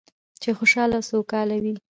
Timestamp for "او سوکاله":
0.99-1.57